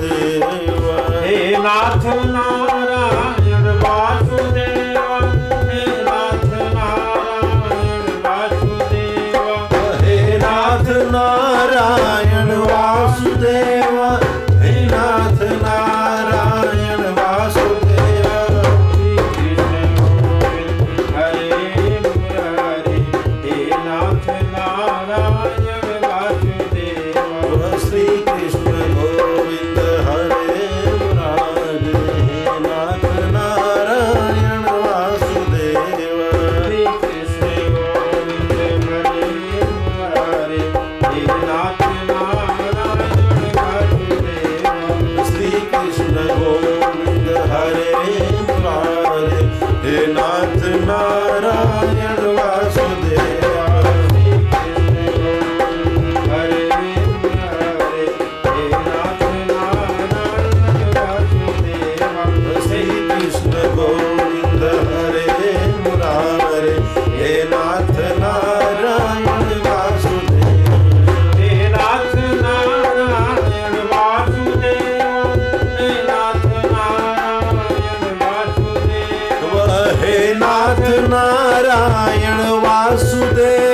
[0.00, 2.73] ਦੇਵਾ। ਏ ਨਾਥ ਨਾਮ
[82.90, 83.73] Vasudeva.